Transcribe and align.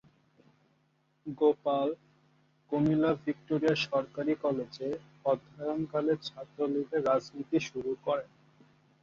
Gopal 1.37 1.87
Comilla 2.71 3.11
Victoria 3.23 3.75
সরকারি 3.87 4.33
কলেজে 4.43 4.89
অধ্যয়নকালে 5.25 6.13
ছাত্র 6.27 6.57
লীগের 6.73 7.01
রাজনীতি 7.09 7.57
শুরু 7.69 7.91
করেন। 8.05 8.29